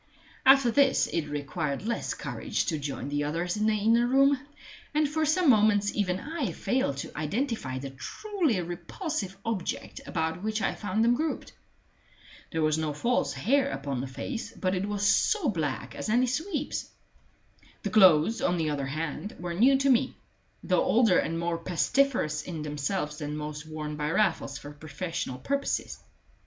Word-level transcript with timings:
After 0.47 0.71
this 0.71 1.05
it 1.05 1.27
required 1.29 1.83
less 1.85 2.15
courage 2.15 2.65
to 2.65 2.79
join 2.79 3.09
the 3.09 3.23
others 3.23 3.55
in 3.55 3.67
the 3.67 3.75
inner 3.77 4.07
room; 4.07 4.39
and 4.95 5.07
for 5.07 5.27
some 5.27 5.47
moments 5.47 5.93
even 5.95 6.19
I 6.19 6.53
failed 6.53 6.97
to 6.97 7.15
identify 7.15 7.77
the 7.77 7.91
truly 7.91 8.59
repulsive 8.61 9.37
object 9.45 10.01
about 10.07 10.41
which 10.41 10.59
I 10.59 10.73
found 10.73 11.03
them 11.03 11.13
grouped. 11.13 11.53
There 12.51 12.63
was 12.63 12.79
no 12.79 12.93
false 12.93 13.33
hair 13.33 13.69
upon 13.69 14.01
the 14.01 14.07
face, 14.07 14.51
but 14.53 14.73
it 14.73 14.89
was 14.89 15.03
as 15.03 15.35
black 15.53 15.93
as 15.93 16.09
any 16.09 16.25
sweep's. 16.25 16.89
The 17.83 17.91
clothes, 17.91 18.41
on 18.41 18.57
the 18.57 18.71
other 18.71 18.87
hand, 18.87 19.35
were 19.39 19.53
new 19.53 19.77
to 19.77 19.89
me, 19.91 20.15
though 20.63 20.83
older 20.83 21.19
and 21.19 21.37
more 21.37 21.59
pestiferous 21.59 22.41
in 22.41 22.63
themselves 22.63 23.19
than 23.19 23.37
most 23.37 23.67
worn 23.67 23.97
by 23.97 24.09
Raffles 24.09 24.57
for 24.57 24.71
professional 24.71 25.37
purposes. 25.37 25.99